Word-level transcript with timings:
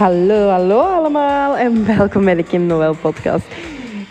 Hallo, 0.00 0.48
hallo 0.48 0.80
allemaal 0.80 1.56
en 1.56 1.86
welkom 1.96 2.24
bij 2.24 2.34
de 2.34 2.42
Kim 2.42 2.66
Noël 2.66 2.94
podcast. 2.94 3.46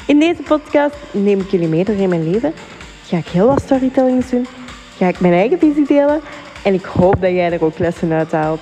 In 0.08 0.20
deze 0.20 0.42
podcast 0.44 0.96
neem 1.14 1.40
ik 1.40 1.50
jullie 1.50 1.68
mee 1.68 1.86
door 1.86 1.96
in 1.96 2.10
mijn 2.10 2.30
leven. 2.30 2.54
Ga 3.04 3.18
ik 3.18 3.28
heel 3.28 3.48
wat 3.48 3.62
storytellings 3.62 4.30
doen. 4.30 4.46
Ga 4.98 5.08
ik 5.08 5.20
mijn 5.20 5.34
eigen 5.34 5.60
visie 5.60 5.88
delen. 5.88 6.20
En 6.64 6.74
ik 6.74 6.86
hoop 6.86 7.22
dat 7.22 7.32
jij 7.32 7.52
er 7.52 7.64
ook 7.64 7.78
lessen 7.78 8.12
uit 8.12 8.32
haalt. 8.32 8.62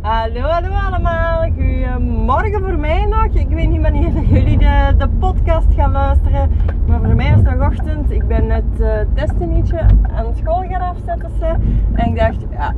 Hallo, 0.00 0.40
hallo 0.40 0.68
allemaal. 0.68 1.50
Goedemorgen 1.50 2.60
voor 2.60 2.78
mij 2.78 3.04
nog. 3.04 3.34
Ik 3.34 3.48
weet 3.48 3.68
niet 3.68 3.82
wanneer 3.82 4.22
jullie 4.22 4.58
de, 4.58 4.94
de 4.98 5.08
podcast 5.08 5.74
gaan 5.76 5.92
luisteren. 5.92 6.50
Maar 6.86 7.00
voor 7.00 7.14
mij 7.14 7.28
is 7.28 7.36
het 7.36 7.58
nog 7.58 7.70
ochtend. 7.70 8.10
Ik 8.10 8.26
ben 8.26 8.46
net 8.46 8.64
uh, 8.80 8.98
Destiny'tje 9.14 9.80
aan 10.16 10.34
school 10.42 10.64
gaan 10.68 10.80
afzetten. 10.80 11.62
En 11.94 12.06
ik 12.06 12.18
dacht, 12.18 12.36
ja, 12.50 12.74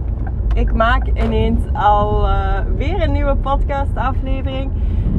ik 0.55 0.75
maak 0.75 1.07
ineens 1.07 1.61
al 1.73 2.29
uh, 2.29 2.59
weer 2.77 3.03
een 3.03 3.13
nieuwe 3.13 3.37
podcast 3.37 3.97
aflevering. 3.97 4.71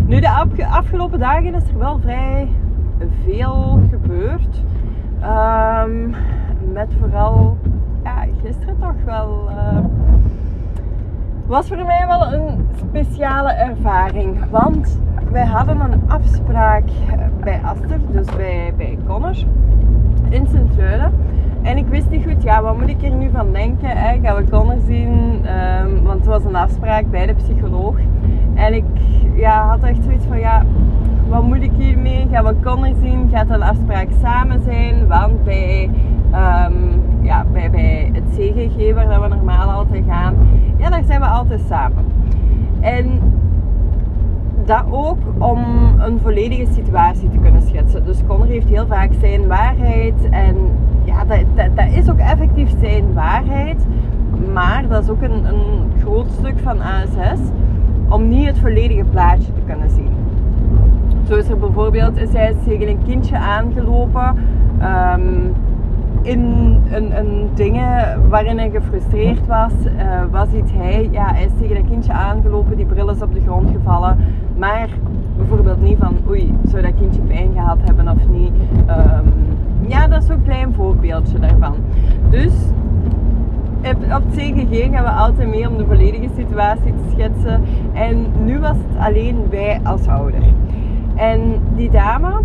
Nu, 0.05 0.19
de 0.19 0.65
afgelopen 0.69 1.19
dagen 1.19 1.55
is 1.55 1.69
er 1.69 1.77
wel 1.79 1.99
vrij 1.99 2.49
veel 3.25 3.79
gebeurd. 3.89 4.63
Um, 5.23 6.15
met 6.73 6.93
vooral, 6.99 7.57
ja, 8.03 8.25
gisteren 8.43 8.75
toch 8.79 9.03
wel... 9.05 9.49
Uh, 9.49 9.77
was 11.45 11.67
voor 11.67 11.85
mij 11.85 12.07
wel 12.07 12.33
een 12.33 12.67
speciale 12.75 13.51
ervaring. 13.51 14.49
Want 14.49 15.01
wij 15.31 15.45
hadden 15.45 15.79
een 15.79 16.01
afspraak 16.07 16.83
bij 17.43 17.61
Aster, 17.63 17.99
dus 18.11 18.35
bij, 18.35 18.73
bij 18.77 18.97
Connor, 19.07 19.37
in 20.29 20.47
Sint-Truiden. 20.47 21.13
En 21.61 21.77
ik 21.77 21.87
wist 21.87 22.09
niet 22.09 22.23
goed, 22.23 22.43
ja, 22.43 22.61
wat 22.61 22.77
moet 22.77 22.89
ik 22.89 23.03
er 23.03 23.11
nu 23.11 23.29
van 23.33 23.51
denken? 23.51 23.89
Hè? 23.89 24.19
Gaan 24.19 24.35
we 24.35 24.49
een 26.45 26.55
afspraak 26.55 27.09
bij 27.09 27.25
de 27.25 27.33
psycholoog. 27.33 27.95
En 28.53 28.73
ik 28.73 28.85
ja, 29.35 29.67
had 29.67 29.83
echt 29.83 30.03
zoiets 30.03 30.25
van, 30.25 30.39
ja, 30.39 30.65
wat 31.29 31.43
moet 31.43 31.61
ik 31.61 31.71
hiermee? 31.77 32.27
Gaan 32.31 32.45
we 32.45 32.55
Connor 32.63 32.93
zien? 33.01 33.29
Gaat 33.31 33.49
een 33.49 33.63
afspraak 33.63 34.07
samen 34.21 34.61
zijn? 34.63 35.07
Want 35.07 35.43
bij, 35.43 35.89
um, 36.33 37.01
ja, 37.21 37.45
bij, 37.51 37.69
bij 37.69 38.09
het 38.13 38.23
CGG, 38.33 38.93
waar 38.93 39.21
we 39.21 39.27
normaal 39.27 39.71
altijd 39.71 40.03
gaan, 40.07 40.35
ja, 40.77 40.89
daar 40.89 41.03
zijn 41.03 41.19
we 41.19 41.27
altijd 41.27 41.61
samen. 41.67 42.05
En 42.79 43.19
dat 44.65 44.83
ook 44.89 45.17
om 45.37 45.59
een 45.99 46.19
volledige 46.21 46.65
situatie 46.73 47.29
te 47.29 47.37
kunnen 47.37 47.61
schetsen. 47.61 48.05
Dus 48.05 48.21
Connor 48.27 48.47
heeft 48.47 48.67
heel 48.67 48.87
vaak 48.87 49.11
zijn 49.19 49.47
waarheid 49.47 50.29
en 50.29 50.55
ja, 51.03 51.25
dat, 51.25 51.75
dat, 51.75 51.87
is 51.93 52.09
ook 52.09 52.17
effectief 52.17 52.69
zijn 52.81 53.13
waarheid. 53.13 53.85
Maar 54.53 54.87
dat 54.87 55.03
is 55.03 55.09
ook 55.09 55.21
een, 55.21 55.45
een 55.45 55.91
groot 56.01 56.31
stuk 56.39 56.59
ASS 56.79 57.39
om 58.09 58.27
niet 58.27 58.45
het 58.45 58.59
volledige 58.59 59.03
plaatje 59.03 59.53
te 59.53 59.61
kunnen 59.65 59.89
zien. 59.89 60.09
Zo 61.27 61.35
is 61.35 61.49
er 61.49 61.57
bijvoorbeeld, 61.57 62.17
is 62.17 62.33
hij 62.33 62.55
tegen 62.65 62.87
een 62.87 63.03
kindje 63.05 63.37
aangelopen 63.37 64.35
um, 64.81 65.53
in 66.21 66.39
een, 66.91 67.17
een 67.17 67.49
dingen 67.53 68.21
waarin 68.29 68.57
hij 68.57 68.69
gefrustreerd 68.69 69.47
was. 69.47 69.71
Uh, 69.85 70.21
wat 70.31 70.47
ziet 70.53 70.71
hij? 70.73 71.07
Ja, 71.11 71.33
hij 71.33 71.43
is 71.43 71.51
tegen 71.59 71.75
een 71.75 71.87
kindje 71.87 72.13
aangelopen, 72.13 72.75
die 72.75 72.85
bril 72.85 73.09
is 73.09 73.21
op 73.21 73.33
de 73.33 73.41
grond 73.41 73.69
gevallen. 73.69 74.17
Maar 74.57 74.89
bijvoorbeeld 75.37 75.81
niet 75.81 75.97
van, 75.99 76.17
oei, 76.29 76.53
zou 76.67 76.81
dat 76.81 76.95
kindje 76.95 77.21
pijn 77.21 77.51
gehad 77.53 77.77
hebben 77.83 78.07
of 78.07 78.27
niet. 78.29 78.51
Um, 78.89 79.33
ja, 79.87 80.07
dat 80.07 80.21
is 80.21 80.27
zo'n 80.27 80.43
klein 80.43 80.73
voorbeeldje 80.73 81.39
op 84.03 84.23
het 84.25 84.35
CGG 84.35 84.91
gaan 84.91 85.03
we 85.03 85.09
altijd 85.09 85.47
mee 85.47 85.69
om 85.69 85.77
de 85.77 85.85
volledige 85.85 86.29
situatie 86.37 86.93
te 86.93 87.11
schetsen. 87.11 87.63
En 87.93 88.25
nu 88.45 88.59
was 88.59 88.77
het 88.77 89.05
alleen 89.05 89.49
wij 89.49 89.79
als 89.83 90.07
ouder. 90.07 90.43
En 91.15 91.59
die 91.75 91.89
dame, 91.89 92.41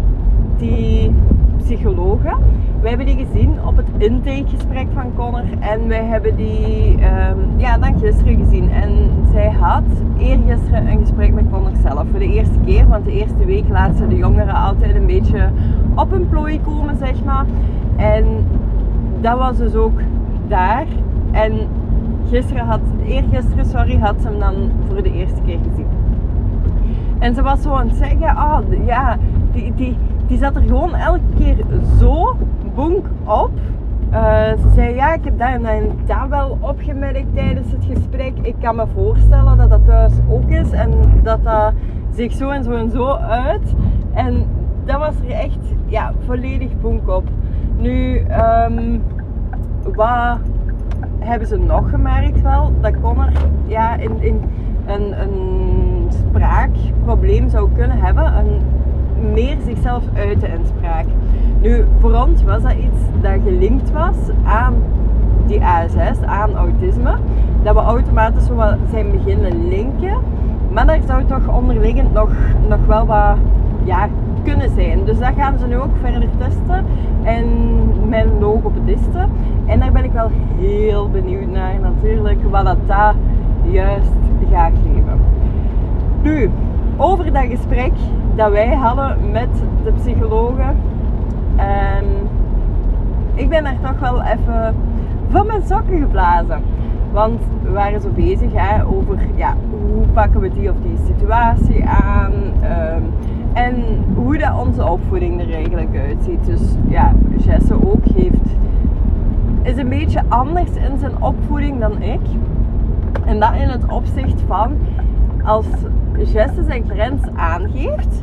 die 0.56 1.12
psychologe, 1.56 2.36
wij 2.80 2.88
hebben 2.88 3.16
die 3.16 3.26
gezien 3.26 3.58
op 3.64 3.76
het 3.76 3.86
intakegesprek 3.98 4.86
van 4.94 5.12
Connor. 5.16 5.44
En 5.60 5.88
wij 5.88 6.04
hebben 6.04 6.36
die 6.36 6.92
um, 6.92 7.38
ja, 7.56 7.78
dan 7.78 7.98
gisteren 7.98 8.36
gezien. 8.36 8.70
En 8.70 9.10
zij 9.32 9.50
had 9.50 9.84
eergisteren 10.18 10.86
een 10.86 10.98
gesprek 10.98 11.32
met 11.32 11.44
Connor 11.50 11.72
zelf. 11.82 12.04
Voor 12.10 12.18
de 12.18 12.32
eerste 12.32 12.58
keer. 12.64 12.88
Want 12.88 13.04
de 13.04 13.12
eerste 13.12 13.44
week 13.44 13.68
laat 13.68 13.96
ze 13.96 14.08
de 14.08 14.16
jongeren 14.16 14.54
altijd 14.54 14.94
een 14.94 15.06
beetje 15.06 15.48
op 15.94 16.10
hun 16.10 16.28
plooi 16.28 16.60
komen, 16.60 16.96
zeg 16.96 17.24
maar. 17.24 17.44
En 17.96 18.24
dat 19.20 19.38
was 19.38 19.56
dus 19.56 19.74
ook 19.74 20.00
daar. 20.48 20.86
En 21.36 21.52
gisteren 22.30 22.66
had, 22.66 22.80
eergisteren, 23.06 23.64
sorry, 23.64 23.98
had 23.98 24.14
ze 24.20 24.28
hem 24.28 24.38
dan 24.38 24.54
voor 24.88 25.02
de 25.02 25.12
eerste 25.12 25.40
keer 25.44 25.58
gezien. 25.68 25.86
En 27.18 27.34
ze 27.34 27.42
was 27.42 27.62
zo 27.62 27.72
aan 27.72 27.88
het 27.88 27.96
zeggen, 27.96 28.36
ah, 28.36 28.58
ja, 28.86 29.16
die, 29.52 29.74
die, 29.74 29.96
die 30.26 30.38
zat 30.38 30.56
er 30.56 30.62
gewoon 30.62 30.94
elke 30.94 31.20
keer 31.36 31.56
zo 31.98 32.36
bonk 32.74 33.06
op. 33.24 33.50
Uh, 34.12 34.48
ze 34.48 34.70
zei, 34.74 34.94
ja, 34.94 35.14
ik 35.14 35.24
heb 35.24 35.38
dat 35.38 35.48
en 35.48 35.90
dat 36.06 36.28
wel 36.28 36.58
opgemerkt 36.60 37.34
tijdens 37.34 37.72
het 37.72 37.84
gesprek. 37.84 38.32
Ik 38.42 38.54
kan 38.60 38.76
me 38.76 38.86
voorstellen 38.94 39.56
dat 39.56 39.70
dat 39.70 39.84
thuis 39.84 40.12
ook 40.28 40.50
is 40.50 40.70
en 40.70 40.90
dat 41.22 41.44
dat 41.44 41.72
zich 42.10 42.32
zo 42.32 42.48
en 42.50 42.64
zo 42.64 42.72
en 42.72 42.90
zo 42.90 43.12
uit. 43.14 43.74
En 44.14 44.46
dat 44.84 44.98
was 44.98 45.14
er 45.28 45.30
echt 45.30 45.58
ja, 45.86 46.12
volledig 46.26 46.80
bonk 46.80 47.08
op. 47.08 47.28
Nu, 47.78 48.22
um, 48.68 49.02
wat 49.94 50.38
hebben 51.26 51.48
ze 51.48 51.56
nog 51.56 51.90
gemerkt 51.90 52.42
wel? 52.42 52.72
Dat 52.80 53.00
Connor 53.00 53.28
ja, 53.66 53.96
in, 53.96 54.22
in 54.22 54.40
een, 54.86 55.20
een 55.20 56.08
spraakprobleem 56.08 57.48
zou 57.48 57.68
kunnen 57.74 57.98
hebben. 57.98 58.38
Een, 58.38 58.60
meer 59.32 59.56
zichzelf 59.64 60.02
uiten 60.14 60.48
in 60.48 60.66
spraak. 60.76 61.04
Nu, 61.60 61.84
voor 62.00 62.12
ons 62.12 62.42
was 62.42 62.62
dat 62.62 62.72
iets 62.72 63.00
dat 63.20 63.32
gelinkt 63.44 63.92
was 63.92 64.16
aan 64.44 64.74
die 65.46 65.62
ASS, 65.64 66.22
aan 66.22 66.54
autisme. 66.54 67.16
Dat 67.62 67.74
we 67.74 67.80
automatisch 67.80 68.46
zo 68.46 68.62
zijn 68.90 69.10
beginnen 69.10 69.68
linken. 69.68 70.16
Maar 70.72 70.86
daar 70.86 71.00
zou 71.06 71.24
toch 71.24 71.56
onderliggend 71.56 72.12
nog, 72.12 72.30
nog 72.68 72.86
wel 72.86 73.06
wat 73.06 73.36
ja, 73.84 74.08
kunnen 74.46 74.70
zijn. 74.74 75.04
Dus 75.04 75.18
dat 75.18 75.32
gaan 75.36 75.58
ze 75.58 75.66
nu 75.66 75.76
ook 75.76 75.96
verder 76.00 76.28
testen. 76.38 76.84
En 77.22 77.46
mijn 78.08 78.38
logopedisten. 78.38 79.30
En 79.66 79.80
daar 79.80 79.92
ben 79.92 80.04
ik 80.04 80.12
wel 80.12 80.30
heel 80.58 81.10
benieuwd 81.10 81.50
naar 81.50 81.78
natuurlijk. 81.80 82.38
Wat 82.50 82.64
dat 82.64 82.76
daar 82.86 83.14
juist 83.62 84.10
gaat 84.52 84.72
geven. 84.84 85.20
Nu, 86.22 86.50
over 86.96 87.32
dat 87.32 87.44
gesprek 87.44 87.92
dat 88.34 88.50
wij 88.50 88.74
hadden 88.74 89.30
met 89.30 89.48
de 89.84 89.92
psychologen. 89.92 90.76
En 91.56 92.04
ik 93.34 93.48
ben 93.48 93.64
daar 93.64 93.80
toch 93.82 93.98
wel 93.98 94.22
even 94.22 94.74
van 95.28 95.46
mijn 95.46 95.62
sokken 95.62 96.00
geblazen. 96.00 96.62
Want 97.12 97.40
we 97.62 97.70
waren 97.70 98.00
zo 98.00 98.08
bezig 98.14 98.50
hè, 98.52 98.86
over 98.86 99.18
ja, 99.34 99.54
hoe 99.70 100.06
pakken 100.12 100.40
we 100.40 100.50
die 100.52 100.70
of 100.70 100.76
die 100.82 100.96
situatie 101.06 101.84
aan. 101.84 102.32
Um, 102.32 102.85
opvoeding 104.96 105.40
er 105.40 105.54
eigenlijk 105.54 105.96
uitziet. 105.96 106.44
Dus 106.44 106.60
ja, 106.88 107.12
Jesse 107.38 107.74
ook 107.86 108.04
heeft, 108.14 108.48
is 109.62 109.76
een 109.76 109.88
beetje 109.88 110.22
anders 110.28 110.70
in 110.70 110.98
zijn 110.98 111.22
opvoeding 111.22 111.80
dan 111.80 112.02
ik. 112.02 112.20
En 113.24 113.40
dat 113.40 113.54
in 113.54 113.68
het 113.68 113.86
opzicht 113.92 114.40
van, 114.46 114.76
als 115.44 115.66
Jesse 116.18 116.64
zijn 116.64 116.84
grens 116.88 117.22
aangeeft, 117.34 118.22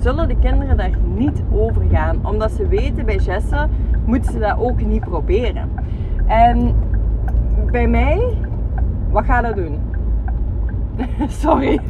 zullen 0.00 0.28
de 0.28 0.36
kinderen 0.36 0.76
daar 0.76 0.96
niet 1.16 1.42
over 1.52 1.82
gaan. 1.90 2.18
Omdat 2.22 2.50
ze 2.50 2.66
weten, 2.66 3.04
bij 3.04 3.16
Jesse 3.16 3.68
moeten 4.04 4.32
ze 4.32 4.38
dat 4.38 4.58
ook 4.58 4.84
niet 4.84 5.00
proberen. 5.00 5.70
En 6.26 6.74
bij 7.70 7.88
mij, 7.88 8.38
wat 9.10 9.24
gaat 9.24 9.42
dat 9.42 9.56
doen? 9.56 9.78
Sorry. 11.42 11.80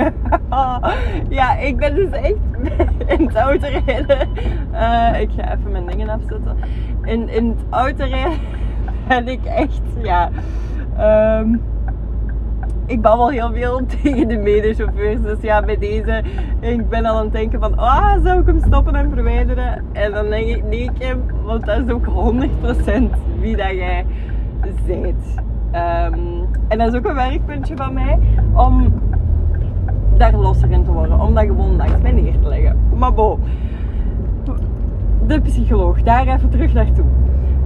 ja, 1.38 1.56
ik 1.56 1.76
ben 1.76 1.94
dus 1.94 2.10
echt 2.10 2.34
in 3.18 3.26
het 3.26 3.36
autorijden. 3.36 4.28
Uh, 4.72 5.20
ik 5.20 5.30
ga 5.36 5.54
even 5.54 5.70
mijn 5.70 5.86
dingen 5.86 6.08
afzetten. 6.08 6.56
In, 7.04 7.28
in 7.28 7.48
het 7.48 7.64
autorijden 7.70 8.38
ben 9.08 9.28
ik 9.28 9.44
echt, 9.44 9.82
ja. 10.02 10.30
Um, 11.38 11.60
ik 12.86 13.00
babbel 13.02 13.28
heel 13.28 13.52
veel 13.52 13.86
tegen 14.02 14.28
de 14.28 14.36
medechauffeurs. 14.36 15.22
Dus 15.22 15.40
ja, 15.40 15.62
bij 15.62 15.78
deze, 15.78 16.22
ik 16.60 16.88
ben 16.88 17.04
al 17.04 17.16
aan 17.16 17.24
het 17.24 17.32
denken 17.32 17.60
van, 17.60 17.78
ah, 17.78 18.24
zou 18.24 18.40
ik 18.40 18.46
hem 18.46 18.60
stoppen 18.66 18.94
en 18.94 19.10
verwijderen? 19.14 19.84
En 19.92 20.12
dan 20.12 20.30
denk 20.30 20.46
ik, 20.46 20.64
nee 20.64 20.90
Kim, 20.98 21.22
want 21.44 21.66
dat 21.66 21.78
is 21.78 21.92
ook 21.92 22.06
100% 22.06 22.08
wie 23.40 23.56
dat 23.56 23.70
jij 23.70 24.04
bent. 24.86 25.24
Um, 25.72 26.48
en 26.68 26.78
dat 26.78 26.92
is 26.92 26.98
ook 26.98 27.04
een 27.04 27.14
werkpuntje 27.14 27.76
van 27.76 27.92
mij 27.92 28.18
om 28.54 28.89
daar 30.20 30.34
losser 30.34 30.70
in 30.70 30.84
te 30.84 30.92
worden. 30.92 31.20
Om 31.20 31.34
dat 31.34 31.44
gewoon 31.44 31.76
langs 31.76 32.02
mij 32.02 32.12
neer 32.12 32.38
te 32.42 32.48
leggen. 32.48 32.76
Maar 32.98 33.14
bo, 33.14 33.38
de 35.26 35.40
psycholoog, 35.40 36.02
daar 36.02 36.26
even 36.26 36.48
terug 36.48 36.72
naartoe. 36.72 37.04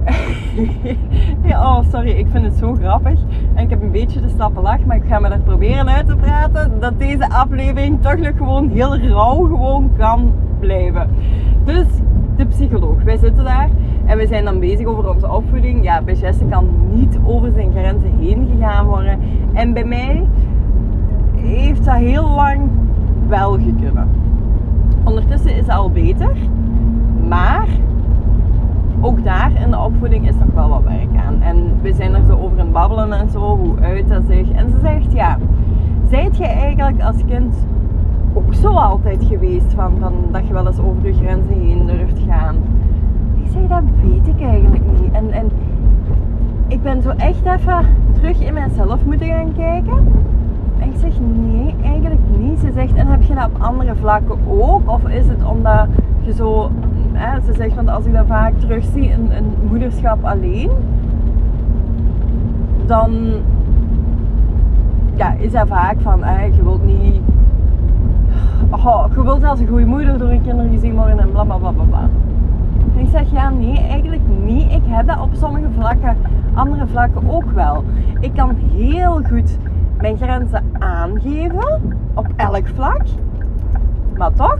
ja, 1.49 1.77
oh, 1.77 1.89
sorry, 1.89 2.09
ik 2.09 2.27
vind 2.29 2.45
het 2.45 2.55
zo 2.55 2.73
grappig. 2.73 3.19
En 3.53 3.63
ik 3.63 3.69
heb 3.69 3.81
een 3.81 3.91
beetje 3.91 4.21
de 4.21 4.29
stappen 4.29 4.61
lach, 4.61 4.85
maar 4.85 4.95
ik 4.95 5.05
ga 5.07 5.19
me 5.19 5.27
er 5.27 5.39
proberen 5.39 5.89
uit 5.89 6.07
te 6.07 6.15
praten. 6.15 6.79
Dat 6.79 6.99
deze 6.99 7.29
aflevering 7.29 8.01
toch 8.01 8.17
nog 8.17 8.37
gewoon 8.37 8.69
heel 8.69 8.97
rauw 8.97 9.45
gewoon 9.45 9.91
kan 9.97 10.33
blijven. 10.59 11.09
Dus 11.63 11.87
de 12.35 12.45
psycholoog, 12.45 13.03
wij 13.03 13.17
zitten 13.17 13.43
daar 13.43 13.69
en 14.05 14.17
we 14.17 14.27
zijn 14.27 14.45
dan 14.45 14.59
bezig 14.59 14.85
over 14.85 15.09
onze 15.09 15.31
opvoeding. 15.31 15.83
Ja, 15.83 16.01
bij 16.01 16.13
Jesse 16.13 16.45
kan 16.45 16.69
niet 16.93 17.19
over 17.23 17.51
zijn 17.51 17.71
grenzen 17.71 18.17
heen 18.19 18.47
gegaan 18.51 18.85
worden. 18.85 19.19
En 19.53 19.73
bij 19.73 19.85
mij 19.85 20.27
dat 21.85 21.95
heel 21.95 22.29
lang 22.29 22.61
wel 23.27 23.51
gekund. 23.51 23.99
Ondertussen 25.03 25.51
is 25.51 25.57
het 25.57 25.69
al 25.69 25.89
beter. 25.89 26.35
Maar 27.27 27.67
ook 29.01 29.23
daar 29.23 29.51
in 29.61 29.71
de 29.71 29.79
opvoeding 29.79 30.27
is 30.27 30.35
nog 30.35 30.53
wel 30.53 30.69
wat 30.69 30.83
werk 30.83 31.25
aan. 31.25 31.41
En 31.41 31.81
we 31.81 31.93
zijn 31.93 32.13
er 32.13 32.25
zo 32.27 32.37
over 32.37 32.59
aan 32.59 32.71
babbelen 32.71 33.11
en 33.11 33.29
zo, 33.29 33.57
hoe 33.57 33.79
uit 33.81 34.07
dat 34.07 34.21
zich. 34.27 34.51
En 34.51 34.69
ze 34.69 34.79
zegt, 34.81 35.11
ja, 35.13 35.37
zijt 36.09 36.37
je 36.37 36.45
eigenlijk 36.45 37.01
als 37.01 37.25
kind 37.27 37.55
ook 38.33 38.53
zo 38.53 38.67
altijd 38.67 39.23
geweest 39.23 39.73
van, 39.73 39.93
van 39.99 40.13
dat 40.31 40.47
je 40.47 40.53
wel 40.53 40.67
eens 40.67 40.79
over 40.79 41.05
je 41.05 41.13
grenzen 41.13 41.59
heen 41.59 41.85
durft 41.85 42.19
gaan? 42.27 42.55
Ik 43.43 43.51
zeg, 43.51 43.67
dat 43.67 43.83
weet 44.03 44.27
ik 44.27 44.41
eigenlijk 44.41 44.83
niet. 44.91 45.11
En, 45.11 45.31
en 45.31 45.51
ik 46.67 46.81
ben 46.81 47.01
zo 47.01 47.09
echt 47.09 47.45
even 47.45 47.85
terug 48.13 48.41
in 48.41 48.53
mijzelf 48.53 49.05
moeten 49.05 49.27
gaan 49.27 49.53
kijken. 49.53 50.07
En 50.79 50.87
ik 50.87 50.95
zeg, 50.97 51.13
nee, 51.19 51.75
eigenlijk 51.83 52.21
niet. 52.37 52.59
Ze 52.59 52.71
zegt, 52.73 52.93
en 52.93 53.07
heb 53.07 53.21
je 53.21 53.33
dat 53.35 53.45
op 53.45 53.61
andere 53.61 53.95
vlakken 53.95 54.37
ook? 54.47 54.91
Of 54.91 55.07
is 55.07 55.27
het 55.27 55.45
omdat 55.45 55.87
je 56.21 56.33
zo 56.33 56.71
hè, 57.15 57.41
ze 57.41 57.53
zegt, 57.53 57.75
want 57.75 57.89
als 57.89 58.05
ik 58.05 58.13
dat 58.13 58.25
vaak 58.25 58.53
terugzie 58.59 59.09
in, 59.09 59.31
in 59.31 59.53
moederschap 59.69 60.23
alleen, 60.23 60.69
dan 62.85 63.33
ja, 65.15 65.33
is 65.33 65.51
dat 65.51 65.67
vaak 65.67 65.95
van, 66.01 66.23
hè, 66.23 66.45
je 66.45 66.63
wilt 66.63 66.85
niet, 66.85 67.21
oh, 68.69 69.05
je 69.15 69.23
wilt 69.23 69.43
als 69.43 69.59
een 69.59 69.67
goede 69.67 69.85
moeder 69.85 70.17
door 70.17 70.33
je 70.33 70.41
kinderen 70.41 70.71
gezien 70.71 70.95
worden 70.95 71.19
en 71.19 71.31
bla 71.31 71.43
bla 71.43 71.57
bla 71.57 71.71
bla. 71.71 72.09
En 72.95 73.01
ik 73.01 73.09
zeg, 73.09 73.31
ja 73.31 73.49
nee, 73.49 73.79
eigenlijk 73.79 74.21
niet. 74.45 74.71
Ik 74.71 74.81
heb 74.85 75.07
dat 75.07 75.21
op 75.21 75.29
sommige 75.33 75.67
vlakken, 75.77 76.17
andere 76.53 76.87
vlakken 76.87 77.29
ook 77.29 77.51
wel. 77.51 77.83
Ik 78.19 78.33
kan 78.33 78.55
heel 78.75 79.21
goed 79.29 79.57
mijn 79.97 80.17
grenzen 80.17 80.63
aangeven, 80.79 81.97
op 82.13 82.27
elk 82.35 82.67
vlak. 82.67 83.01
Maar 84.17 84.33
toch 84.33 84.59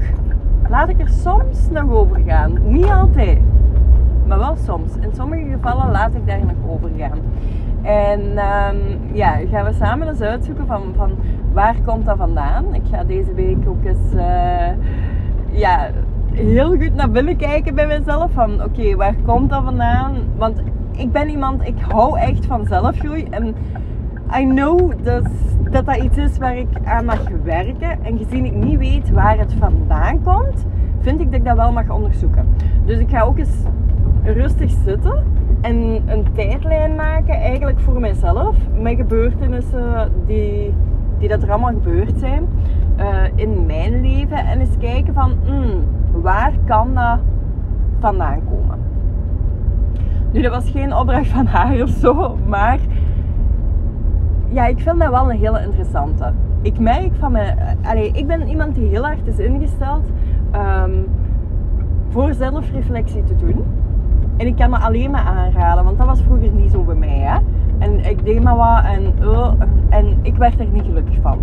laat 0.69 0.89
ik 0.89 0.99
er 0.99 1.09
soms 1.09 1.69
nog 1.69 1.89
over 1.89 2.21
gaan. 2.25 2.57
Niet 2.67 2.89
altijd, 2.89 3.39
maar 4.27 4.37
wel 4.37 4.55
soms. 4.55 4.95
In 4.99 5.09
sommige 5.15 5.45
gevallen 5.51 5.91
laat 5.91 6.13
ik 6.13 6.27
daar 6.27 6.45
nog 6.45 6.69
over 6.69 6.89
gaan. 6.97 7.19
En 7.81 8.21
um, 8.21 8.99
ja, 9.13 9.37
gaan 9.51 9.65
we 9.65 9.73
samen 9.73 10.07
eens 10.07 10.21
uitzoeken 10.21 10.67
van, 10.67 10.81
van 10.95 11.11
waar 11.53 11.75
komt 11.85 12.05
dat 12.05 12.17
vandaan. 12.17 12.73
Ik 12.73 12.81
ga 12.91 13.03
deze 13.03 13.33
week 13.33 13.57
ook 13.67 13.85
eens 13.85 14.13
uh, 14.13 14.67
ja, 15.51 15.89
heel 16.31 16.69
goed 16.69 16.93
naar 16.95 17.11
binnen 17.11 17.37
kijken 17.37 17.75
bij 17.75 17.87
mezelf. 17.87 18.31
Van 18.31 18.63
oké, 18.63 18.95
waar 18.95 19.15
komt 19.25 19.49
dat 19.49 19.63
vandaan? 19.63 20.15
Want 20.37 20.61
ik 20.91 21.11
ben 21.11 21.29
iemand, 21.29 21.67
ik 21.67 21.79
hou 21.79 22.19
echt 22.19 22.45
van 22.45 22.65
zelfgroei. 22.65 23.27
En 23.29 23.55
I 24.33 24.45
know 24.45 24.91
dat, 25.03 25.27
dat 25.71 25.95
iets 25.95 26.17
is 26.17 26.37
waar 26.37 26.57
ik 26.57 26.67
aan 26.83 27.05
mag 27.05 27.29
werken. 27.43 28.03
En 28.03 28.17
gezien 28.17 28.45
ik 28.45 28.53
niet 28.53 28.77
weet 28.77 29.11
waar 29.11 29.37
het 29.37 29.53
vandaan 29.53 30.23
komt, 30.23 30.65
vind 30.99 31.19
ik 31.19 31.25
dat 31.25 31.39
ik 31.39 31.45
dat 31.45 31.55
wel 31.55 31.71
mag 31.71 31.89
onderzoeken. 31.89 32.47
Dus 32.85 32.99
ik 32.99 33.09
ga 33.09 33.21
ook 33.21 33.37
eens 33.37 33.63
rustig 34.23 34.71
zitten 34.85 35.23
en 35.61 36.01
een 36.05 36.25
tijdlijn 36.33 36.95
maken 36.95 37.35
eigenlijk 37.35 37.79
voor 37.79 37.99
mezelf. 37.99 38.55
Met 38.81 38.95
gebeurtenissen 38.95 40.11
die, 40.25 40.73
die 41.19 41.29
dat 41.29 41.43
er 41.43 41.49
allemaal 41.49 41.73
gebeurd 41.73 42.19
zijn 42.19 42.47
uh, 42.99 43.23
in 43.35 43.65
mijn 43.65 44.01
leven. 44.01 44.37
En 44.37 44.59
eens 44.59 44.77
kijken 44.79 45.13
van, 45.13 45.33
hmm, 45.45 45.83
waar 46.21 46.53
kan 46.65 46.93
dat 46.93 47.19
vandaan 47.99 48.39
komen? 48.49 48.79
Nu, 50.31 50.41
dat 50.41 50.51
was 50.51 50.69
geen 50.69 50.95
opdracht 50.95 51.27
van 51.27 51.45
haar 51.45 51.81
of 51.81 51.89
zo, 51.89 52.37
maar 52.47 52.79
ja, 54.55 54.65
ik 54.65 54.79
vind 54.79 54.99
dat 54.99 55.09
wel 55.09 55.29
een 55.29 55.39
hele 55.39 55.61
interessante. 55.61 56.33
Ik 56.61 56.79
merk 56.79 57.15
van 57.19 57.31
mij, 57.31 57.55
allee, 57.83 58.11
ik 58.11 58.27
ben 58.27 58.47
iemand 58.47 58.75
die 58.75 58.87
heel 58.87 59.03
hard 59.03 59.27
is 59.27 59.37
ingesteld 59.37 60.05
um, 60.55 61.07
voor 62.09 62.33
zelfreflectie 62.33 63.23
te 63.23 63.35
doen. 63.35 63.63
En 64.37 64.47
ik 64.47 64.55
kan 64.55 64.69
me 64.69 64.77
alleen 64.77 65.11
maar 65.11 65.25
aanraden, 65.25 65.83
want 65.83 65.97
dat 65.97 66.07
was 66.07 66.21
vroeger 66.21 66.51
niet 66.51 66.71
zo 66.71 66.83
bij 66.83 66.95
mij. 66.95 67.17
Hè? 67.17 67.37
En 67.77 68.09
ik 68.09 68.25
deed 68.25 68.43
maar 68.43 68.55
wat 68.55 68.83
en, 68.83 69.13
uh, 69.21 69.51
en 69.89 70.17
ik 70.21 70.35
werd 70.35 70.59
er 70.59 70.67
niet 70.71 70.85
gelukkig 70.85 71.17
van. 71.21 71.37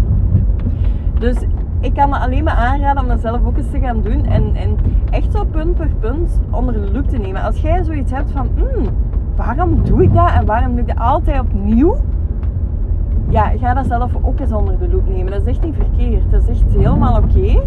Dus 1.19 1.37
ik 1.81 1.95
kan 1.95 2.09
me 2.09 2.17
alleen 2.17 2.45
maar 2.45 2.55
aanraden 2.55 3.03
om 3.03 3.09
dat 3.09 3.21
zelf 3.21 3.45
ook 3.45 3.57
eens 3.57 3.71
te 3.71 3.79
gaan 3.79 4.01
doen. 4.03 4.25
En, 4.27 4.55
en 4.55 4.77
echt 5.11 5.33
zo 5.33 5.45
punt 5.45 5.75
per 5.75 5.91
punt 6.01 6.41
onder 6.51 6.75
de 6.75 6.93
loep 6.93 7.09
te 7.09 7.19
nemen. 7.19 7.43
Als 7.43 7.61
jij 7.61 7.85
zoiets 7.85 8.13
hebt 8.13 8.31
van, 8.31 8.49
mm, 8.55 8.89
waarom 9.37 9.85
doe 9.85 10.03
ik 10.03 10.15
dat 10.15 10.31
en 10.33 10.47
waarom 10.47 10.71
doe 10.71 10.81
ik 10.81 10.87
dat 10.87 10.99
altijd 10.99 11.41
opnieuw? 11.41 11.97
Ja, 13.33 13.53
ga 13.59 13.75
dat 13.75 13.87
zelf 13.87 14.13
ook 14.23 14.41
eens 14.41 14.53
onder 14.53 14.79
de 14.79 14.89
loep 14.89 15.09
nemen. 15.09 15.33
Dat 15.33 15.41
is 15.41 15.47
echt 15.47 15.65
niet 15.65 15.75
verkeerd. 15.75 16.31
Dat 16.31 16.43
is 16.43 16.49
echt 16.49 16.75
helemaal 16.75 17.17
oké. 17.17 17.63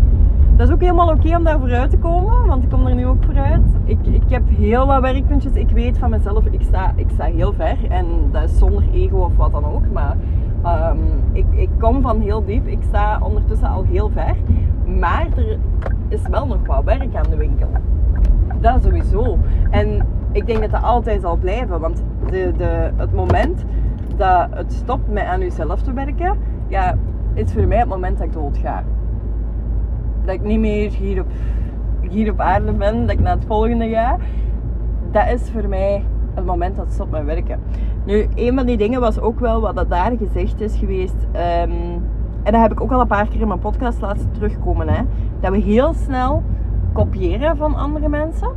Dat 0.56 0.68
is 0.68 0.74
ook 0.74 0.82
helemaal 0.82 1.10
oké 1.10 1.36
om 1.36 1.44
daar 1.44 1.60
vooruit 1.60 1.90
te 1.90 1.98
komen, 1.98 2.46
want 2.46 2.64
ik 2.64 2.70
kom 2.70 2.88
er 2.88 2.96
nu 2.96 3.06
ook 3.06 3.24
vooruit. 3.24 3.62
Ik, 3.86 3.98
ik 4.02 4.30
heb 4.30 4.44
heel 4.50 4.86
wat 4.86 5.02
werkpuntjes. 5.02 5.54
Ik 5.54 5.70
weet 5.70 5.98
van 5.98 6.10
mezelf, 6.10 6.46
ik 6.46 6.62
sta, 6.62 6.94
ik 6.96 7.10
sta 7.14 7.26
heel 7.26 7.54
ver. 7.54 7.78
En 7.90 8.06
dat 8.32 8.44
is 8.44 8.58
zonder 8.58 8.84
ego 8.94 9.18
of 9.18 9.36
wat 9.36 9.52
dan 9.52 9.66
ook. 9.66 9.92
Maar 9.92 10.16
um, 10.92 11.00
ik, 11.34 11.46
ik 11.52 11.70
kom 11.80 12.02
van 12.02 12.20
heel 12.22 12.46
diep. 12.46 12.68
Ik 12.68 12.84
sta 12.88 13.20
ondertussen 13.22 13.68
al 13.68 13.84
heel 13.84 14.10
ver. 14.10 14.36
Maar 15.00 15.28
er 15.36 15.58
is 16.08 16.22
wel 16.30 16.48
nog 16.48 16.68
wat 16.68 16.84
werk 16.84 17.16
aan 17.16 17.30
de 17.30 17.38
winkel. 17.38 17.68
Dat 18.60 18.84
sowieso. 18.84 19.38
En 19.70 20.08
ik 20.32 20.46
denk 20.46 20.62
dat 20.62 20.72
dat 20.72 20.84
altijd 20.84 21.22
zal 21.22 21.36
blijven. 21.36 21.80
Want 21.80 22.04
de, 22.30 22.52
de, 22.58 22.92
het 22.96 23.14
moment 23.14 23.66
dat 24.18 24.48
het 24.50 24.74
stopt 24.74 25.12
met 25.12 25.24
aan 25.24 25.40
jezelf 25.40 25.82
te 25.82 25.94
werken, 25.94 26.38
ja, 26.68 26.96
is 27.34 27.54
voor 27.54 27.68
mij 27.68 27.78
het 27.78 27.88
moment 27.88 28.18
dat 28.18 28.28
ik 28.28 28.34
dood 28.34 28.58
ga. 28.58 28.84
Dat 30.26 30.34
ik 30.34 30.42
niet 30.42 30.60
meer 30.60 30.92
hier 30.92 31.22
op, 31.22 31.28
hier 32.10 32.32
op 32.32 32.40
aarde 32.40 32.72
ben, 32.72 33.02
dat 33.02 33.12
ik 33.12 33.20
naar 33.20 33.36
het 33.36 33.46
volgende 33.46 33.90
ga. 33.90 34.18
Dat 35.12 35.28
is 35.28 35.50
voor 35.50 35.70
mij 35.70 36.04
het 36.34 36.46
moment 36.46 36.76
dat 36.76 36.86
het 36.86 36.94
stopt 36.94 37.12
met 37.12 37.26
werken. 37.26 37.60
Nu, 38.06 38.28
een 38.36 38.56
van 38.56 38.66
die 38.66 38.78
dingen 38.78 39.00
was 39.00 39.20
ook 39.20 39.40
wel 39.40 39.62
wat 39.62 39.76
dat 39.76 39.90
daar 39.90 40.12
gezegd 40.18 40.62
is 40.62 40.78
geweest. 40.78 41.28
Um, 41.34 42.04
en 42.44 42.52
dat 42.52 42.62
heb 42.62 42.72
ik 42.72 42.82
ook 42.82 42.92
al 42.92 43.00
een 43.00 43.08
paar 43.08 43.28
keer 43.28 43.42
in 43.42 43.48
mijn 43.48 43.60
podcast 43.60 44.02
laten 44.02 44.32
terugkomen. 44.32 44.88
Hè, 44.88 45.02
dat 45.40 45.52
we 45.52 45.57
heel 45.57 45.94
snel 45.94 46.44
kopiëren 46.94 47.57
van 47.57 47.76
andere 47.76 48.10
mensen. 48.10 48.50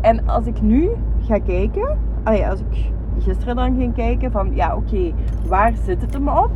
En 0.00 0.28
als 0.28 0.46
ik 0.46 0.62
nu 0.62 0.90
ga 1.20 1.38
kijken, 1.38 1.98
als 2.24 2.60
ik 2.60 2.92
gisteren 3.18 3.56
dan 3.56 3.76
ging 3.76 3.94
kijken 3.94 4.30
van, 4.30 4.54
ja 4.54 4.76
oké, 4.76 5.14
waar 5.46 5.72
zit 5.84 6.00
het 6.00 6.12
hem 6.12 6.28
op? 6.28 6.50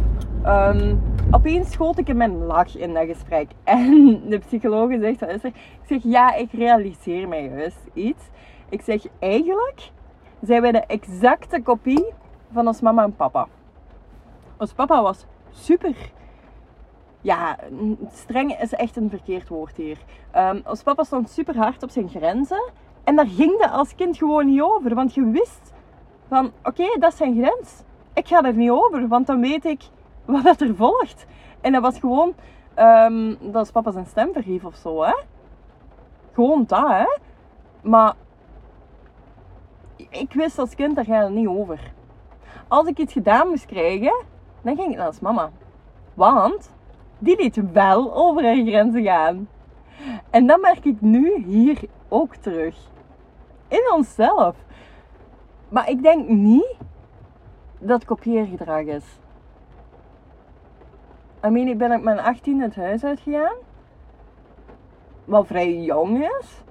Um, 0.47 1.01
opeens 1.31 1.71
schoot 1.71 1.99
ik 1.99 2.09
in 2.09 2.17
mijn 2.17 2.45
lach 2.45 2.77
in 2.77 2.95
dat 2.95 3.07
gesprek. 3.07 3.49
En 3.65 4.21
de 4.29 4.39
psycholoog 4.39 4.91
zegt, 5.01 5.21
wat 5.21 5.29
is 5.29 5.45
er? 5.45 5.53
Ik 5.83 5.87
zeg, 5.87 6.03
ja, 6.03 6.35
ik 6.35 6.53
realiseer 6.53 7.29
mij 7.29 7.49
juist 7.49 7.87
iets. 7.93 8.23
Ik 8.69 8.83
zeg, 8.83 9.03
eigenlijk 9.19 9.91
zijn 10.43 10.63
wij 10.63 10.73
de 10.73 10.87
exacte 10.87 11.63
kopie 11.63 12.13
van 12.53 12.67
ons 12.67 12.81
mama 12.81 13.03
en 13.03 13.17
papa. 13.17 13.47
Ons 14.59 14.73
papa 14.73 15.03
was 15.03 15.27
super 15.51 15.95
ja, 17.21 17.57
streng 18.13 18.61
is 18.61 18.73
echt 18.73 18.97
een 18.97 19.11
verkeerd 19.11 19.49
woord 19.49 19.77
hier. 19.77 19.99
Um, 20.37 20.63
ons 20.65 20.83
papa 20.83 21.05
stond 21.05 21.31
super 21.31 21.57
hard 21.57 21.83
op 21.83 21.91
zijn 21.91 22.09
grenzen. 22.09 22.71
En 23.05 23.17
daar 23.17 23.27
ging 23.27 23.61
dat 23.61 23.71
als 23.71 23.95
kind 23.95 24.17
gewoon 24.17 24.47
niet 24.47 24.61
over. 24.61 24.95
Want 24.95 25.15
je 25.15 25.31
wist 25.31 25.73
van 26.31 26.53
oké, 26.65 26.97
dat 26.99 27.13
is 27.13 27.19
zijn 27.19 27.37
grens. 27.37 27.83
Ik 28.13 28.29
ga 28.29 28.43
er 28.43 28.55
niet 28.55 28.71
over, 28.71 29.09
want 29.09 29.27
dan 29.27 29.41
weet 29.41 29.65
ik 29.65 29.83
wat 30.25 30.45
dat 30.45 30.61
er 30.61 30.77
volgt. 30.77 31.27
En 31.61 31.73
dat 31.73 31.83
was 31.83 31.99
gewoon 31.99 32.35
um, 32.77 33.37
dat 33.53 33.65
is 33.65 33.71
papa 33.71 33.91
zijn 33.91 34.07
stem 34.07 34.33
verhief 34.33 34.65
of 34.65 34.75
zo, 34.75 35.03
hè. 35.03 35.15
Gewoon 36.33 36.65
dat, 36.67 36.89
hè. 36.89 37.07
Maar 37.83 38.15
ik 39.97 40.33
wist 40.33 40.59
als 40.59 40.75
kind, 40.75 40.97
daar 40.97 41.05
gaat 41.05 41.23
het 41.23 41.33
niet 41.33 41.49
over. 41.49 41.93
Als 42.69 42.87
ik 42.87 42.99
iets 42.99 43.13
gedaan 43.13 43.49
moest 43.49 43.67
krijgen, 43.67 44.23
dan 44.63 44.77
ging 44.77 44.91
ik 44.91 44.97
naar 44.97 45.13
mama. 45.21 45.51
Want 46.15 46.71
die 47.19 47.37
liet 47.37 47.73
wel 47.73 48.15
over 48.15 48.45
haar 48.45 48.67
grenzen 48.67 49.03
gaan. 49.03 49.49
En 50.31 50.47
dat 50.47 50.61
merk 50.61 50.85
ik 50.85 51.01
nu 51.01 51.45
hier 51.47 51.81
ook 52.09 52.35
terug. 52.35 52.77
In 53.69 53.91
onszelf. 53.95 54.57
Maar 55.71 55.89
ik 55.89 56.03
denk 56.03 56.29
niet 56.29 56.77
dat 57.79 58.05
kopieergedrag 58.05 58.83
is. 58.85 59.19
I 61.45 61.49
mean, 61.49 61.69
ik 61.69 61.79
ben 61.79 61.93
op 61.93 62.03
mijn 62.03 62.19
18 62.19 62.61
het 62.61 62.77
huis 62.77 63.05
uitgegaan. 63.05 63.57
Wat 65.25 65.47
vrij 65.47 65.81
jong 65.81 66.25
is. 66.41 66.63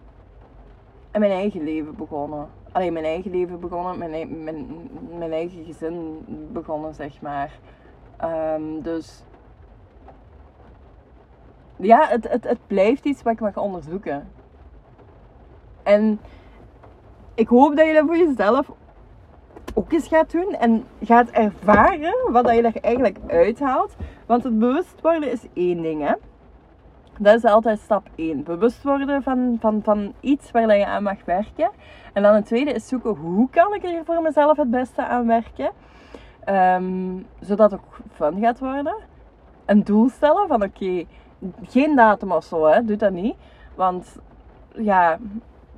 En 1.12 1.20
mijn 1.20 1.32
eigen 1.32 1.64
leven 1.64 1.96
begonnen. 1.96 2.50
alleen 2.72 2.94
mijn 2.94 3.06
eigen 3.06 3.32
leven 3.32 3.60
begonnen, 3.60 3.98
mijn, 3.98 4.44
mijn, 4.44 4.90
mijn 5.18 5.32
eigen 5.32 5.66
gezin 5.66 6.26
begonnen, 6.52 6.94
zeg 6.96 7.22
maar. 7.22 7.60
Ehm, 8.18 8.82
dus 8.82 9.24
ja, 11.76 12.08
het, 12.08 12.30
het, 12.30 12.44
het 12.44 12.60
blijft 12.68 13.06
iets 13.06 13.24
wat 13.24 13.34
ik 13.34 13.40
mag 13.40 13.58
onderzoeken. 13.58 14.32
En 15.84 16.20
ik 17.34 17.48
hoop 17.48 17.76
dat 17.76 17.88
je 17.88 17.94
dat 17.94 18.06
voor 18.06 18.18
jezelf 18.18 18.72
ook 19.74 19.92
eens 19.92 20.08
gaat 20.08 20.32
doen 20.32 20.56
en 20.56 20.86
gaat 21.04 21.30
ervaren 21.30 22.32
wat 22.32 22.50
je 22.50 22.62
er 22.62 22.82
eigenlijk 22.82 23.18
uithaalt. 23.28 23.96
Want 24.26 24.44
het 24.44 24.60
bewust 24.60 25.02
worden 25.02 25.32
is 25.32 25.44
één 25.54 25.82
ding, 25.82 26.02
hè. 26.08 26.14
Dat 27.22 27.36
is 27.36 27.46
altijd 27.46 27.80
stap 27.80 28.08
1. 28.16 28.44
Bewust 28.44 28.84
worden 28.84 29.24
van, 29.24 29.58
van, 29.60 29.82
van 29.84 30.14
iets 30.20 30.52
waar 30.52 30.78
je 30.78 30.86
aan 30.86 31.04
mag 31.04 31.26
werken. 31.26 31.70
En 32.14 32.24
dan 32.24 32.36
het 32.36 32.46
tweede 32.46 32.72
is 32.72 32.88
zoeken 32.88 33.16
hoe 33.16 33.50
kan 33.50 33.74
ik 33.74 33.84
er 33.84 34.06
voor 34.06 34.22
mezelf 34.22 34.58
het 34.58 34.72
beste 34.72 35.06
aan 35.06 35.28
werken. 35.28 35.72
Ehm, 36.44 37.18
zodat 37.40 37.72
het 37.72 37.80
ook 37.80 37.98
fun 38.14 38.40
gaat 38.40 38.60
worden. 38.60 38.96
Een 39.66 39.84
doel 39.84 40.10
stellen 40.10 40.48
van 40.48 40.64
oké, 40.64 41.06
geen 41.62 41.96
datum 41.96 42.32
of 42.32 42.44
zo, 42.44 42.66
hè. 42.66 42.86
doe 42.86 42.96
dat 42.96 43.12
niet. 43.12 43.36
Want 43.76 44.18
ja, 44.76 45.18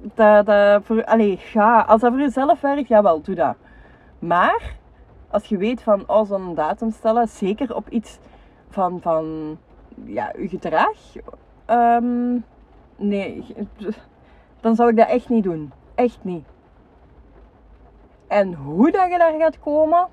dat, 0.01 0.45
dat 0.45 1.05
allee, 1.05 1.39
ja, 1.53 1.81
als 1.81 2.01
dat 2.01 2.11
voor 2.11 2.21
jezelf 2.21 2.61
werkt, 2.61 2.87
ja 2.87 3.03
wel, 3.03 3.21
doe 3.21 3.35
dat. 3.35 3.55
Maar 4.21 4.75
als 5.29 5.45
je 5.45 5.57
weet 5.57 5.81
van, 5.81 6.09
oh, 6.09 6.25
zo'n 6.25 6.55
datum 6.55 6.91
stellen, 6.91 7.27
zeker 7.27 7.75
op 7.75 7.89
iets 7.89 8.19
van, 8.69 9.01
van 9.01 9.57
ja, 10.03 10.33
je 10.37 10.47
gedrag, 10.47 10.97
ehm, 11.65 12.37
nee, 12.95 13.45
dan 14.59 14.75
zou 14.75 14.89
ik 14.89 14.95
dat 14.95 15.07
echt 15.07 15.29
niet 15.29 15.43
doen. 15.43 15.71
Echt 15.95 16.19
niet. 16.21 16.45
En 18.27 18.53
hoe 18.53 18.91
dat 18.91 19.11
je 19.11 19.17
daar 19.17 19.39
gaat 19.39 19.59
komen, 19.59 20.07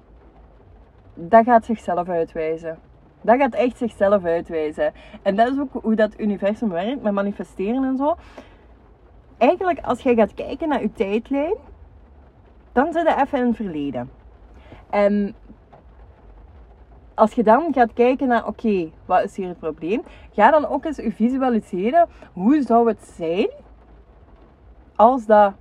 dat 1.15 1.45
gaat 1.45 1.65
zichzelf 1.65 2.09
uitwijzen. 2.09 2.79
Dat 3.21 3.37
gaat 3.39 3.55
echt 3.55 3.77
zichzelf 3.77 4.25
uitwijzen. 4.25 4.93
En 5.23 5.37
dat 5.37 5.53
is 5.53 5.59
ook 5.59 5.83
hoe 5.83 5.95
dat 5.95 6.21
universum 6.21 6.69
werkt 6.69 7.03
met 7.03 7.13
manifesteren 7.13 7.85
en 7.85 7.97
zo. 7.97 8.17
Eigenlijk, 9.39 9.81
als 9.81 10.01
je 10.01 10.15
gaat 10.15 10.35
kijken 10.35 10.69
naar 10.69 10.81
je 10.81 10.93
tijdlijn, 10.93 11.55
dan 12.73 12.93
zit 12.93 13.03
je 13.03 13.17
even 13.21 13.39
in 13.39 13.47
het 13.47 13.57
verleden. 13.57 14.11
En 14.91 15.35
als 17.15 17.33
je 17.33 17.43
dan 17.43 17.73
gaat 17.73 17.93
kijken 17.93 18.29
naar, 18.29 18.47
oké, 18.47 18.91
wat 19.07 19.25
is 19.25 19.37
hier 19.37 19.49
het 19.49 19.59
probleem? 19.59 20.03
Ga 20.33 20.51
dan 20.51 20.67
ook 20.67 20.85
eens 20.85 21.01
visualiseren, 21.05 22.09
hoe 22.33 22.63
zou 22.63 22.89
het 22.89 23.13
zijn 23.17 23.49
als 24.97 25.27
dat 25.27 25.53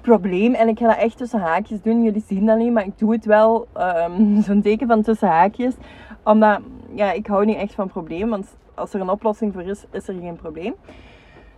probleem, 0.00 0.54
en 0.54 0.68
ik 0.68 0.78
ga 0.78 0.86
dat 0.86 0.96
echt 0.96 1.16
tussen 1.16 1.40
haakjes 1.40 1.82
doen, 1.82 2.02
jullie 2.02 2.24
zien 2.26 2.46
dat 2.46 2.58
niet, 2.58 2.72
maar 2.72 2.84
ik 2.84 2.98
doe 2.98 3.12
het 3.12 3.24
wel, 3.24 3.66
ehm, 3.72 4.40
zo'n 4.46 4.62
teken 4.62 4.86
van 4.86 5.02
tussen 5.02 5.28
haakjes, 5.28 5.74
omdat, 6.24 6.60
ja, 6.94 7.12
ik 7.12 7.26
hou 7.26 7.44
niet 7.44 7.56
echt 7.56 7.74
van 7.74 7.88
problemen, 7.88 8.28
want 8.28 8.56
als 8.74 8.94
er 8.94 9.00
een 9.00 9.10
oplossing 9.10 9.52
voor 9.52 9.62
is, 9.62 9.84
is 9.90 10.08
er 10.08 10.14
geen 10.14 10.36
probleem. 10.36 10.74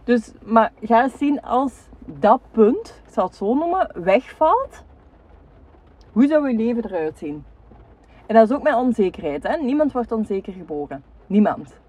Dus, 0.05 0.33
maar 0.45 0.73
ga 0.83 1.03
eens 1.03 1.19
zien 1.19 1.43
als 1.43 1.89
dat 2.07 2.41
punt, 2.51 3.01
ik 3.07 3.13
zal 3.13 3.27
het 3.27 3.35
zo 3.35 3.55
noemen, 3.55 3.91
wegvalt, 3.95 4.85
hoe 6.13 6.27
zou 6.27 6.49
je 6.49 6.57
leven 6.57 6.85
eruit 6.85 7.19
zien? 7.19 7.45
En 8.27 8.35
dat 8.35 8.51
is 8.51 8.57
ook 8.57 8.63
met 8.63 8.75
onzekerheid. 8.75 9.43
Hè? 9.43 9.57
Niemand 9.57 9.93
wordt 9.93 10.13
onzeker 10.13 10.53
geboren. 10.53 11.05
Niemand. 11.27 11.81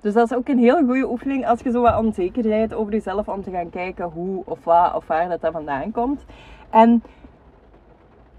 Dus 0.00 0.14
dat 0.14 0.30
is 0.30 0.36
ook 0.36 0.48
een 0.48 0.58
heel 0.58 0.84
goede 0.84 1.10
oefening 1.10 1.46
als 1.46 1.60
je 1.60 1.70
zo 1.70 1.80
wat 1.80 1.98
onzekerheid 1.98 2.74
over 2.74 2.92
jezelf 2.92 3.28
om 3.28 3.42
te 3.42 3.50
gaan 3.50 3.70
kijken 3.70 4.04
hoe 4.04 4.42
of 4.44 4.64
wat 4.64 4.94
of 4.94 5.06
waar 5.06 5.28
dat, 5.28 5.40
dat 5.40 5.52
vandaan 5.52 5.90
komt. 5.90 6.24
En 6.70 7.02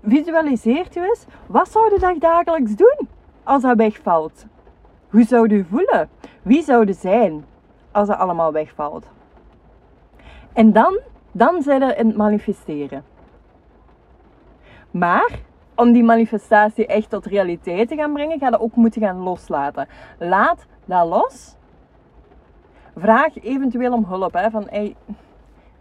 visualiseert 0.03 0.95
u 0.95 1.01
eens, 1.01 1.25
wat 1.47 1.71
zou 1.71 1.93
je 1.93 1.99
dag 1.99 2.17
dagelijks 2.17 2.75
doen 2.75 3.07
als 3.43 3.61
dat 3.61 3.77
wegvalt? 3.77 4.45
Hoe 5.09 5.23
zou 5.23 5.55
je 5.55 5.65
voelen? 5.65 6.09
Wie 6.41 6.63
zou 6.63 6.85
je 6.85 6.93
zijn 6.93 7.45
als 7.91 8.07
dat 8.07 8.17
allemaal 8.17 8.51
wegvalt? 8.51 9.05
En 10.53 10.71
dan, 10.71 10.99
dan 11.31 11.61
zijn 11.61 11.81
er 11.81 11.97
in 11.97 12.07
het 12.07 12.17
manifesteren. 12.17 13.03
Maar 14.91 15.39
om 15.75 15.91
die 15.91 16.03
manifestatie 16.03 16.85
echt 16.85 17.09
tot 17.09 17.25
realiteit 17.25 17.87
te 17.87 17.95
gaan 17.95 18.13
brengen, 18.13 18.39
ga 18.39 18.47
je 18.47 18.59
ook 18.59 18.75
moeten 18.75 19.01
gaan 19.01 19.17
loslaten. 19.17 19.87
Laat 20.19 20.65
dat 20.85 21.07
los. 21.07 21.55
Vraag 22.95 23.43
eventueel 23.43 23.93
om 23.93 24.05
hulp. 24.05 24.33
Hè, 24.33 24.49
van, 24.49 24.69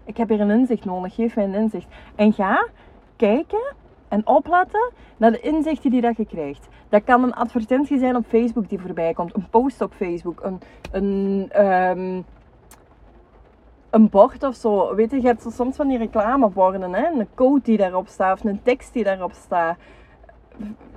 ik 0.05 0.17
heb 0.17 0.29
hier 0.29 0.41
een 0.41 0.51
inzicht 0.51 0.85
nodig, 0.85 1.15
geef 1.15 1.37
mij 1.37 1.45
een 1.45 1.55
inzicht. 1.55 1.87
En 2.15 2.33
ga 2.33 2.69
kijken 3.17 3.75
en 4.09 4.27
opletten 4.27 4.91
naar 5.17 5.31
de 5.31 5.41
inzichten 5.41 5.91
die 5.91 6.01
dat 6.01 6.17
je 6.17 6.27
krijgt. 6.27 6.69
Dat 6.89 7.05
kan 7.05 7.23
een 7.23 7.35
advertentie 7.35 7.99
zijn 7.99 8.17
op 8.17 8.25
Facebook 8.27 8.69
die 8.69 8.81
voorbij 8.81 9.13
komt, 9.13 9.35
een 9.35 9.49
post 9.51 9.81
op 9.81 9.93
Facebook, 9.93 10.41
een, 10.43 10.61
een, 10.93 11.47
ehm, 11.51 12.23
een 13.91 14.09
bord 14.09 14.43
of 14.43 14.55
zo. 14.55 14.95
Weet 14.95 15.11
je, 15.11 15.21
je 15.21 15.27
hebt 15.27 15.43
zo 15.43 15.51
soms 15.51 15.77
van 15.77 15.89
die 15.89 15.99
reclameborden, 15.99 16.93
hè? 16.93 17.07
een 17.07 17.29
code 17.35 17.61
die 17.63 17.77
daarop 17.77 18.09
staat 18.09 18.39
of 18.39 18.45
een 18.45 18.63
tekst 18.63 18.93
die 18.93 19.05
daarop 19.05 19.33
staat 19.33 19.77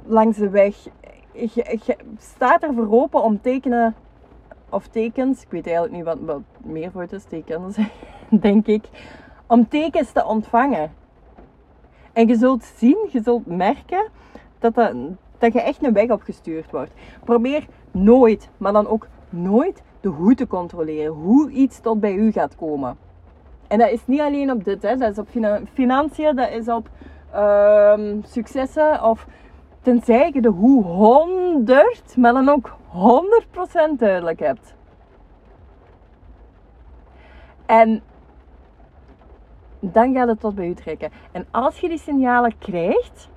langs 0.06 0.38
de 0.38 0.50
weg. 0.50 0.76
Je, 1.32 1.98
staat 2.18 2.64
er 2.64 2.74
voor 2.74 2.92
open 2.92 3.24
om 3.24 3.42
tekenen 3.42 3.96
of 4.70 4.88
tekens, 4.88 5.42
ik 5.42 5.52
weet 5.52 5.66
eigenlijk 5.66 5.96
niet 5.96 6.06
wat, 6.06 6.18
wat 6.22 6.42
meer 6.64 6.92
voor 6.92 7.02
het 7.02 7.12
is, 7.12 7.24
tekens, 7.24 7.78
denk 8.30 8.68
ik, 8.68 8.86
om 9.48 9.68
tekens 9.68 10.12
te 10.12 10.26
ontvangen. 10.26 10.92
En 12.14 12.28
je 12.28 12.36
zult 12.36 12.64
zien, 12.64 12.98
je 13.12 13.22
zult 13.22 13.46
merken 13.46 14.10
dat, 14.60 14.76
dat, 14.76 14.94
dat 15.38 15.54
je 15.54 15.62
echt 15.62 15.84
een 15.84 15.94
weg 15.94 16.10
opgestuurd 16.10 16.72
wordt. 16.72 16.92
Probeer 17.24 17.68
nooit, 17.92 18.50
maar 18.58 18.74
dan 18.74 18.88
ook 18.88 19.08
nooit 19.30 19.84
de 20.04 20.10
hoe 20.10 20.36
te 20.36 20.48
controleren. 20.48 21.14
Hoe 21.14 21.52
iets 21.52 21.80
tot 21.80 22.00
bij 22.00 22.14
u 22.14 22.32
gaat 22.32 22.56
komen. 22.56 22.98
En 23.68 23.80
dat 23.80 23.90
is 23.90 24.06
niet 24.06 24.20
alleen 24.20 24.52
op 24.52 24.64
dit, 24.64 24.82
hè. 24.82 24.98
dat 24.98 25.12
is 25.12 25.18
op 25.18 25.28
fina 25.30 25.60
financiën, 25.74 26.36
dat 26.36 26.50
is 26.50 26.68
op 26.68 26.90
ehm, 27.32 28.22
successen 28.24 29.04
of 29.04 29.28
tenzij 29.82 30.32
je 30.34 30.42
de 30.42 30.50
hoe 30.50 30.84
100, 30.84 32.18
maar 32.18 32.34
dan 32.34 32.50
ook 32.50 32.76
100% 33.94 33.98
duidelijk 33.98 34.40
hebt. 34.40 34.74
En 37.66 38.02
dan 39.80 40.14
gaat 40.14 40.28
het 40.28 40.40
tot 40.40 40.56
bij 40.56 40.68
u 40.68 40.74
trekken. 40.74 41.12
En 41.32 41.46
als 41.52 41.80
je 41.80 41.90
die 41.90 41.98
signalen 41.98 42.58
krijgt, 42.58 43.30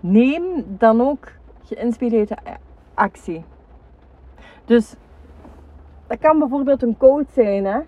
neem 0.00 0.64
dan 0.66 1.00
ook 1.00 1.32
geïnspireerde 1.64 2.36
actie. 2.94 3.44
Dus 4.66 4.94
dat 6.06 6.18
kan 6.18 6.38
bijvoorbeeld 6.38 6.82
een 6.82 6.96
code 6.96 7.26
zijn. 7.32 7.64
Hè? 7.64 7.80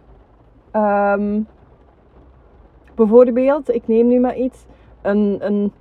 Um, 1.13 1.47
bijvoorbeeld, 2.95 3.75
ik 3.75 3.89
neem 3.89 4.07
nu 4.07 4.21
maar 4.21 4.37
iets. 4.37 4.67
Een, 5.03 5.39
een, 5.41 5.73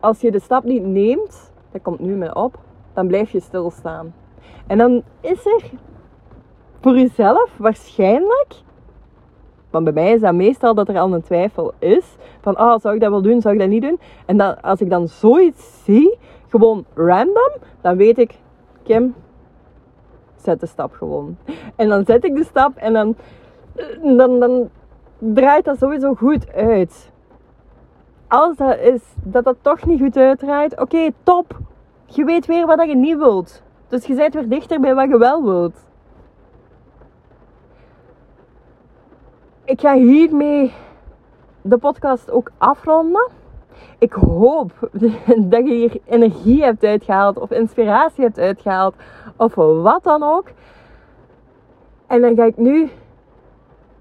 als 0.00 0.20
je 0.20 0.30
de 0.30 0.40
stap 0.40 0.64
niet 0.64 0.84
neemt, 0.84 1.52
dat 1.72 1.82
komt 1.82 2.00
nu 2.00 2.14
mee 2.14 2.34
op, 2.34 2.58
dan 2.92 3.06
blijf 3.06 3.30
je 3.30 3.40
stilstaan. 3.40 4.14
En 4.66 4.78
dan 4.78 5.02
is 5.20 5.46
er 5.46 5.70
voor 6.80 6.94
jezelf 6.94 7.56
waarschijnlijk, 7.58 8.54
want 9.70 9.84
bij 9.84 9.92
mij 9.92 10.12
is 10.12 10.20
dat 10.20 10.34
meestal 10.34 10.74
dat 10.74 10.88
er 10.88 10.98
al 10.98 11.14
een 11.14 11.22
twijfel 11.22 11.72
is, 11.78 12.16
van 12.40 12.58
oh, 12.60 12.78
zou 12.78 12.94
ik 12.94 13.00
dat 13.00 13.10
wel 13.10 13.22
doen, 13.22 13.40
zou 13.40 13.54
ik 13.54 13.60
dat 13.60 13.68
niet 13.68 13.82
doen? 13.82 14.00
En 14.26 14.36
dan, 14.36 14.60
als 14.62 14.80
ik 14.80 14.90
dan 14.90 15.08
zoiets 15.08 15.84
zie, 15.84 16.18
gewoon 16.48 16.84
random, 16.94 17.52
dan 17.80 17.96
weet 17.96 18.18
ik, 18.18 18.38
Kim, 18.82 19.14
zet 20.46 20.60
de 20.60 20.66
stap 20.66 20.92
gewoon. 20.92 21.36
En 21.76 21.88
dan 21.88 22.04
zet 22.04 22.24
ik 22.24 22.36
de 22.36 22.44
stap 22.44 22.76
en 22.76 22.92
dan, 22.92 23.16
dan, 24.16 24.40
dan 24.40 24.70
draait 25.18 25.64
dat 25.64 25.78
sowieso 25.78 26.14
goed 26.14 26.52
uit. 26.52 27.12
Als 28.28 28.56
dat 28.56 28.78
is 28.78 29.02
dat 29.22 29.44
dat 29.44 29.56
toch 29.60 29.86
niet 29.86 30.00
goed 30.00 30.16
uitdraait, 30.16 30.80
oké, 30.80 31.10
top. 31.22 31.58
Je 32.06 32.24
weet 32.24 32.46
weer 32.46 32.66
wat 32.66 32.86
je 32.86 32.96
niet 32.96 33.16
wilt. 33.16 33.62
Dus 33.88 34.06
je 34.06 34.14
bent 34.14 34.34
weer 34.34 34.48
dichter 34.48 34.80
bij 34.80 34.94
wat 34.94 35.08
je 35.08 35.18
wel 35.18 35.44
wilt. 35.44 35.84
Ik 39.64 39.80
ga 39.80 39.94
hiermee 39.94 40.72
de 41.62 41.78
podcast 41.78 42.30
ook 42.30 42.50
afronden. 42.58 43.30
Ik 43.98 44.12
hoop 44.12 44.72
dat 45.52 45.66
je 45.66 45.74
hier 45.74 46.00
energie 46.04 46.62
hebt 46.62 46.84
uitgehaald 46.84 47.38
of 47.38 47.50
inspiratie 47.50 48.24
hebt 48.24 48.38
uitgehaald 48.38 48.94
of 49.36 49.54
wat 49.54 50.02
dan 50.02 50.22
ook. 50.22 50.48
En 52.06 52.20
dan 52.20 52.36
ga 52.36 52.44
ik 52.44 52.56
nu 52.56 52.90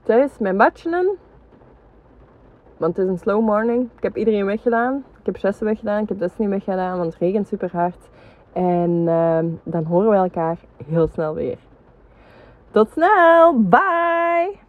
thuis 0.04 0.38
mijn 0.40 0.58
badje 0.58 1.16
Want 2.78 2.98
het 2.98 3.06
is 3.06 3.12
een 3.12 3.18
slow 3.18 3.42
morning. 3.42 3.90
Ik 3.98 4.04
heb 4.04 4.18
iedereen 4.18 4.46
weggedaan. 4.46 5.04
Ik 5.20 5.26
heb 5.26 5.38
Jesse 5.38 5.64
weggedaan. 5.64 6.02
Ik 6.02 6.10
heb 6.10 6.20
Destiny 6.20 6.50
weggedaan, 6.50 6.98
want 6.98 7.14
het 7.14 7.22
regent 7.22 7.48
super 7.48 7.70
hard. 7.72 8.10
En 8.54 8.90
uh, 9.06 9.40
dan 9.64 9.84
horen 9.84 10.10
we 10.10 10.16
elkaar 10.16 10.58
heel 10.88 11.08
snel 11.08 11.34
weer. 11.34 11.58
Tot 12.72 12.90
snel. 12.92 13.62
Bye. 13.62 14.64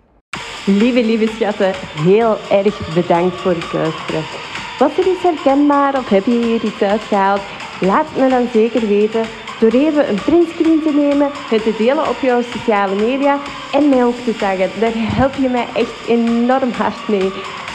Lieve, 0.66 1.04
lieve 1.04 1.26
schatten, 1.26 1.72
heel 1.76 2.36
erg 2.50 2.94
bedankt 2.94 3.34
voor 3.34 3.52
het 3.52 3.72
luisteren. 3.72 4.55
Was 4.78 4.98
er 4.98 5.06
iets 5.06 5.22
herkenbaar 5.22 5.98
of 5.98 6.08
heb 6.08 6.24
je 6.24 6.44
hier 6.44 6.64
iets 6.64 6.82
uitgehaald? 6.82 7.40
Laat 7.80 8.06
me 8.16 8.28
dan 8.28 8.48
zeker 8.52 8.86
weten 8.86 9.24
door 9.60 9.70
even 9.70 10.08
een 10.08 10.22
printscreen 10.24 10.82
te 10.82 10.92
nemen, 10.94 11.30
het 11.32 11.62
te 11.62 11.74
delen 11.78 12.08
op 12.08 12.20
jouw 12.20 12.42
sociale 12.42 12.94
media 12.94 13.38
en 13.72 13.88
mij 13.88 14.04
ook 14.04 14.16
te 14.24 14.36
taggen. 14.36 14.70
Daar 14.80 14.92
help 14.94 15.34
je 15.34 15.48
mij 15.48 15.66
echt 15.74 16.08
enorm 16.08 16.70
hard 16.70 17.08
mee. 17.08 17.32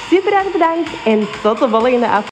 Super 0.09 0.33
erg 0.33 0.51
bedankt 0.51 0.89
en 1.05 1.27
tot 1.41 1.59
de 1.59 1.69
volgende 1.69 2.07
aflevering. 2.07 2.30